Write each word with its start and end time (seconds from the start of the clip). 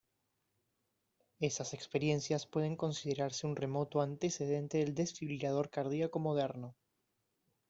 Esas 1.39 1.75
experiencias 1.75 2.47
pueden 2.47 2.75
considerarse 2.75 3.45
un 3.45 3.55
remoto 3.55 4.01
antecedente 4.01 4.79
del 4.79 4.95
desfibrilador 4.95 5.69
cardíaco 5.69 6.17
moderno. 6.17 6.73